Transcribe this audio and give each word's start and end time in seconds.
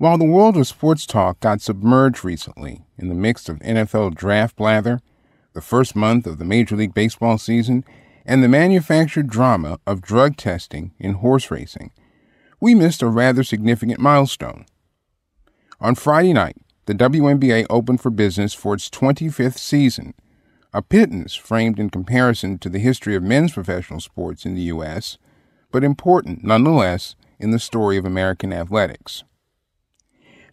While 0.00 0.16
the 0.16 0.24
world 0.24 0.56
of 0.56 0.66
sports 0.66 1.04
talk 1.04 1.40
got 1.40 1.60
submerged 1.60 2.24
recently 2.24 2.86
in 2.96 3.10
the 3.10 3.14
mix 3.14 3.50
of 3.50 3.58
NFL 3.58 4.14
draft 4.14 4.56
blather, 4.56 5.00
the 5.52 5.60
first 5.60 5.94
month 5.94 6.26
of 6.26 6.38
the 6.38 6.44
Major 6.46 6.74
League 6.74 6.94
Baseball 6.94 7.36
season, 7.36 7.84
and 8.24 8.42
the 8.42 8.48
manufactured 8.48 9.28
drama 9.28 9.78
of 9.86 10.00
drug 10.00 10.38
testing 10.38 10.92
in 10.98 11.16
horse 11.16 11.50
racing, 11.50 11.90
we 12.62 12.74
missed 12.74 13.02
a 13.02 13.08
rather 13.08 13.44
significant 13.44 14.00
milestone. 14.00 14.64
On 15.82 15.94
Friday 15.94 16.32
night, 16.32 16.56
the 16.86 16.94
WNBA 16.94 17.66
opened 17.68 18.00
for 18.00 18.08
business 18.08 18.54
for 18.54 18.72
its 18.72 18.88
25th 18.88 19.58
season, 19.58 20.14
a 20.72 20.80
pittance 20.80 21.34
framed 21.34 21.78
in 21.78 21.90
comparison 21.90 22.56
to 22.60 22.70
the 22.70 22.78
history 22.78 23.14
of 23.16 23.22
men's 23.22 23.52
professional 23.52 24.00
sports 24.00 24.46
in 24.46 24.54
the 24.54 24.62
U.S., 24.62 25.18
but 25.70 25.84
important 25.84 26.42
nonetheless 26.42 27.16
in 27.38 27.50
the 27.50 27.58
story 27.58 27.98
of 27.98 28.06
American 28.06 28.50
athletics. 28.50 29.24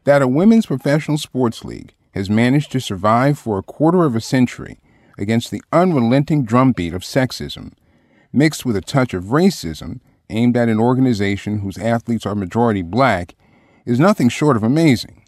That 0.07 0.21
a 0.21 0.27
women's 0.29 0.67
professional 0.67 1.17
sports 1.17 1.65
league 1.65 1.93
has 2.13 2.29
managed 2.29 2.71
to 2.71 2.79
survive 2.79 3.37
for 3.37 3.57
a 3.57 3.61
quarter 3.61 4.05
of 4.05 4.15
a 4.15 4.21
century 4.21 4.79
against 5.17 5.51
the 5.51 5.61
unrelenting 5.73 6.45
drumbeat 6.45 6.93
of 6.93 7.01
sexism, 7.01 7.73
mixed 8.31 8.65
with 8.65 8.77
a 8.77 8.81
touch 8.81 9.13
of 9.13 9.25
racism 9.25 9.99
aimed 10.29 10.55
at 10.55 10.69
an 10.69 10.79
organization 10.79 11.59
whose 11.59 11.77
athletes 11.77 12.25
are 12.25 12.35
majority 12.35 12.81
black, 12.81 13.35
is 13.85 13.99
nothing 13.99 14.29
short 14.29 14.55
of 14.55 14.63
amazing. 14.63 15.25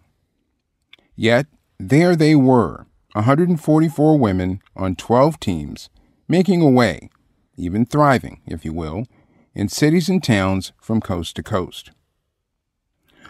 Yet, 1.13 1.48
there 1.77 2.16
they 2.16 2.34
were, 2.34 2.88
144 3.16 4.18
women 4.18 4.62
on 4.77 4.96
12 4.96 5.41
teams, 5.41 5.90
making 6.30 6.62
a 6.62 6.70
way, 6.70 7.09
even 7.57 7.85
thriving, 7.85 8.40
if 8.46 8.63
you 8.63 8.71
will, 8.71 9.04
in 9.54 9.68
cities 9.68 10.07
and 10.07 10.23
towns 10.23 10.71
from 10.80 11.02
coast 11.02 11.35
to 11.35 11.43
coast. 11.43 11.91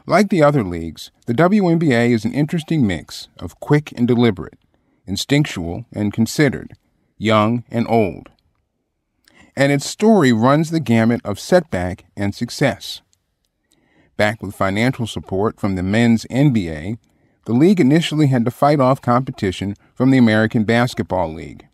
Like 0.05 0.29
the 0.29 0.43
other 0.43 0.63
leagues, 0.63 1.11
the 1.25 1.33
WNBA 1.33 2.11
is 2.11 2.25
an 2.25 2.33
interesting 2.33 2.85
mix 2.85 3.27
of 3.37 3.59
quick 3.59 3.91
and 3.95 4.07
deliberate, 4.07 4.57
instinctual 5.05 5.85
and 5.93 6.13
considered, 6.13 6.73
young 7.17 7.63
and 7.69 7.87
old. 7.87 8.29
And 9.55 9.71
its 9.71 9.85
story 9.85 10.31
runs 10.31 10.71
the 10.71 10.79
gamut 10.79 11.21
of 11.25 11.39
setback 11.39 12.05
and 12.15 12.33
success. 12.33 13.01
Back 14.15 14.41
with 14.41 14.55
financial 14.55 15.07
support 15.07 15.59
from 15.59 15.75
the 15.75 15.83
men's 15.83 16.25
NBA, 16.25 16.97
the 17.45 17.53
league 17.53 17.79
initially 17.79 18.27
had 18.27 18.45
to 18.45 18.51
fight 18.51 18.79
off 18.79 19.01
competition 19.01 19.75
from 19.93 20.11
the 20.11 20.17
American 20.17 20.65
Basketball 20.65 21.33
League. 21.33 21.67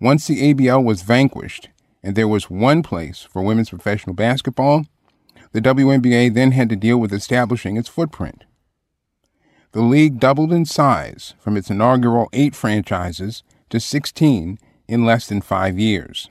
Once 0.00 0.26
the 0.26 0.54
ABL 0.54 0.82
was 0.84 1.02
vanquished 1.02 1.68
and 2.02 2.14
there 2.16 2.28
was 2.28 2.50
one 2.50 2.82
place 2.82 3.22
for 3.22 3.42
women's 3.42 3.70
professional 3.70 4.14
basketball, 4.14 4.86
the 5.52 5.60
WNBA 5.60 6.32
then 6.32 6.52
had 6.52 6.68
to 6.68 6.76
deal 6.76 6.98
with 6.98 7.12
establishing 7.12 7.76
its 7.76 7.88
footprint. 7.88 8.44
The 9.72 9.82
league 9.82 10.18
doubled 10.18 10.52
in 10.52 10.64
size 10.64 11.34
from 11.38 11.56
its 11.56 11.70
inaugural 11.70 12.28
eight 12.32 12.54
franchises 12.54 13.42
to 13.68 13.78
16 13.78 14.58
in 14.88 15.04
less 15.04 15.28
than 15.28 15.40
five 15.40 15.78
years. 15.78 16.28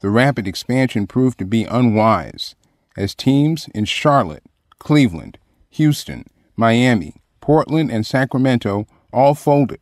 The 0.00 0.10
rapid 0.10 0.46
expansion 0.46 1.06
proved 1.06 1.38
to 1.40 1.44
be 1.44 1.64
unwise, 1.64 2.54
as 2.96 3.14
teams 3.14 3.68
in 3.74 3.84
Charlotte, 3.84 4.44
Cleveland, 4.78 5.38
Houston, 5.70 6.24
Miami, 6.56 7.16
Portland, 7.40 7.90
and 7.90 8.06
Sacramento 8.06 8.86
all 9.12 9.34
folded, 9.34 9.80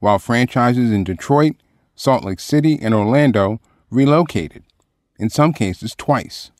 while 0.00 0.18
franchises 0.18 0.90
in 0.90 1.04
Detroit, 1.04 1.56
Salt 1.94 2.24
Lake 2.24 2.40
City, 2.40 2.78
and 2.80 2.94
Orlando 2.94 3.60
relocated, 3.90 4.64
in 5.18 5.28
some 5.28 5.52
cases 5.52 5.94
twice. 5.96 6.50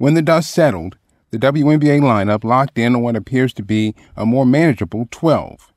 When 0.00 0.14
the 0.14 0.22
dust 0.22 0.50
settled, 0.50 0.96
the 1.30 1.36
WNBA 1.36 2.00
lineup 2.00 2.42
locked 2.42 2.78
in 2.78 2.94
on 2.94 3.02
what 3.02 3.16
appears 3.16 3.52
to 3.52 3.62
be 3.62 3.94
a 4.16 4.24
more 4.24 4.46
manageable 4.46 5.06
12, 5.10 5.74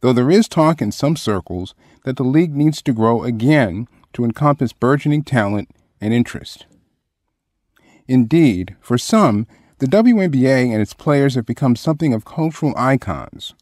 though 0.00 0.12
there 0.12 0.32
is 0.32 0.48
talk 0.48 0.82
in 0.82 0.90
some 0.90 1.14
circles 1.14 1.72
that 2.04 2.16
the 2.16 2.24
league 2.24 2.56
needs 2.56 2.82
to 2.82 2.92
grow 2.92 3.22
again 3.22 3.86
to 4.14 4.24
encompass 4.24 4.72
burgeoning 4.72 5.22
talent 5.22 5.70
and 6.00 6.12
interest. 6.12 6.66
Indeed, 8.08 8.74
for 8.80 8.98
some, 8.98 9.46
the 9.78 9.86
WNBA 9.86 10.72
and 10.72 10.82
its 10.82 10.92
players 10.92 11.36
have 11.36 11.46
become 11.46 11.76
something 11.76 12.12
of 12.12 12.24
cultural 12.24 12.74
icons, 12.76 13.54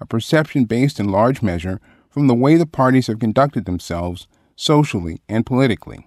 a 0.00 0.06
perception 0.06 0.64
based 0.64 1.00
in 1.00 1.08
large 1.08 1.42
measure 1.42 1.80
from 2.08 2.28
the 2.28 2.36
way 2.36 2.54
the 2.54 2.66
parties 2.66 3.08
have 3.08 3.18
conducted 3.18 3.64
themselves 3.64 4.28
socially 4.54 5.22
and 5.28 5.44
politically. 5.44 6.06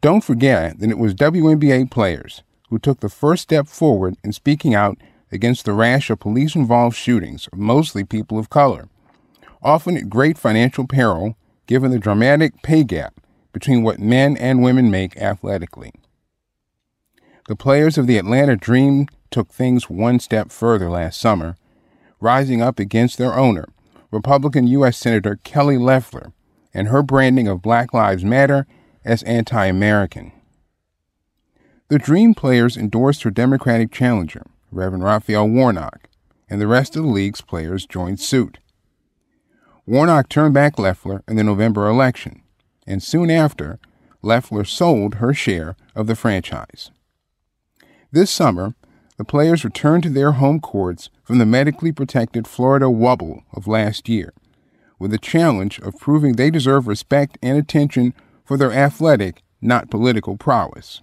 Don't 0.00 0.24
forget 0.24 0.78
that 0.78 0.90
it 0.90 0.98
was 0.98 1.14
WNBA 1.14 1.90
players 1.90 2.42
who 2.70 2.78
took 2.78 3.00
the 3.00 3.10
first 3.10 3.42
step 3.42 3.66
forward 3.66 4.16
in 4.24 4.32
speaking 4.32 4.74
out 4.74 4.96
against 5.30 5.66
the 5.66 5.74
rash 5.74 6.08
of 6.08 6.20
police 6.20 6.54
involved 6.54 6.96
shootings 6.96 7.48
of 7.52 7.58
mostly 7.58 8.02
people 8.02 8.38
of 8.38 8.48
color, 8.48 8.88
often 9.62 9.98
at 9.98 10.08
great 10.08 10.38
financial 10.38 10.86
peril 10.86 11.36
given 11.66 11.90
the 11.90 11.98
dramatic 11.98 12.62
pay 12.62 12.82
gap 12.82 13.20
between 13.52 13.82
what 13.82 13.98
men 13.98 14.38
and 14.38 14.62
women 14.62 14.90
make 14.90 15.16
athletically. 15.18 15.92
The 17.48 17.56
players 17.56 17.98
of 17.98 18.06
the 18.06 18.16
Atlanta 18.16 18.56
Dream 18.56 19.06
took 19.30 19.50
things 19.50 19.90
one 19.90 20.18
step 20.18 20.50
further 20.50 20.88
last 20.88 21.20
summer, 21.20 21.56
rising 22.20 22.62
up 22.62 22.78
against 22.78 23.18
their 23.18 23.34
owner, 23.34 23.68
Republican 24.10 24.66
U.S. 24.68 24.96
Senator 24.96 25.38
Kelly 25.44 25.76
Loeffler, 25.76 26.32
and 26.72 26.88
her 26.88 27.02
branding 27.02 27.48
of 27.48 27.60
Black 27.60 27.92
Lives 27.92 28.24
Matter 28.24 28.66
as 29.04 29.22
anti 29.24 29.66
American. 29.66 30.32
The 31.88 31.98
Dream 31.98 32.34
players 32.34 32.76
endorsed 32.76 33.24
her 33.24 33.30
Democratic 33.30 33.90
challenger, 33.90 34.46
Reverend 34.70 35.04
Raphael 35.04 35.48
Warnock, 35.48 36.08
and 36.48 36.60
the 36.60 36.66
rest 36.66 36.96
of 36.96 37.02
the 37.02 37.08
league's 37.08 37.40
players 37.40 37.86
joined 37.86 38.20
suit. 38.20 38.58
Warnock 39.86 40.28
turned 40.28 40.54
back 40.54 40.78
Loeffler 40.78 41.24
in 41.26 41.36
the 41.36 41.44
November 41.44 41.88
election, 41.88 42.42
and 42.86 43.02
soon 43.02 43.30
after, 43.30 43.78
Loeffler 44.22 44.64
sold 44.64 45.16
her 45.16 45.34
share 45.34 45.74
of 45.94 46.06
the 46.06 46.14
franchise. 46.14 46.90
This 48.12 48.30
summer, 48.30 48.74
the 49.16 49.24
players 49.24 49.64
returned 49.64 50.02
to 50.04 50.10
their 50.10 50.32
home 50.32 50.60
courts 50.60 51.10
from 51.24 51.38
the 51.38 51.46
medically 51.46 51.92
protected 51.92 52.46
Florida 52.46 52.86
Wubble 52.86 53.42
of 53.52 53.66
last 53.66 54.08
year, 54.08 54.32
with 54.98 55.10
the 55.10 55.18
challenge 55.18 55.78
of 55.80 55.98
proving 55.98 56.34
they 56.34 56.50
deserve 56.50 56.86
respect 56.86 57.38
and 57.42 57.58
attention 57.58 58.14
for 58.50 58.56
their 58.56 58.72
athletic, 58.72 59.44
not 59.60 59.90
political 59.90 60.36
prowess. 60.36 61.02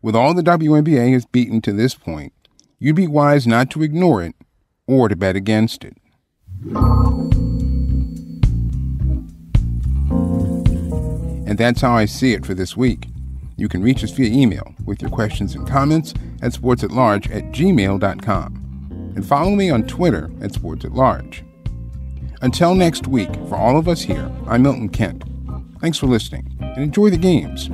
With 0.00 0.14
all 0.14 0.34
the 0.34 0.42
WNBA 0.42 1.12
has 1.12 1.26
beaten 1.26 1.60
to 1.62 1.72
this 1.72 1.96
point, 1.96 2.32
you'd 2.78 2.94
be 2.94 3.08
wise 3.08 3.44
not 3.44 3.70
to 3.70 3.82
ignore 3.82 4.22
it 4.22 4.36
or 4.86 5.08
to 5.08 5.16
bet 5.16 5.34
against 5.34 5.84
it. 5.84 5.96
And 11.44 11.58
that's 11.58 11.80
how 11.80 11.96
I 11.96 12.04
see 12.04 12.34
it 12.34 12.46
for 12.46 12.54
this 12.54 12.76
week. 12.76 13.08
You 13.56 13.68
can 13.68 13.82
reach 13.82 14.04
us 14.04 14.12
via 14.12 14.30
email 14.30 14.76
with 14.86 15.02
your 15.02 15.10
questions 15.10 15.56
and 15.56 15.66
comments 15.66 16.14
at 16.40 16.52
sportsatlarge 16.52 17.34
at 17.34 17.50
gmail.com. 17.50 19.12
And 19.16 19.26
follow 19.26 19.56
me 19.56 19.70
on 19.70 19.88
Twitter 19.88 20.30
at 20.40 20.52
sportsatlarge. 20.52 21.42
Until 22.42 22.76
next 22.76 23.08
week, 23.08 23.34
for 23.48 23.56
all 23.56 23.76
of 23.76 23.88
us 23.88 24.02
here, 24.02 24.30
I'm 24.46 24.62
Milton 24.62 24.88
Kent. 24.88 25.27
Thanks 25.80 25.98
for 25.98 26.06
listening 26.06 26.56
and 26.60 26.82
enjoy 26.82 27.10
the 27.10 27.16
games. 27.16 27.68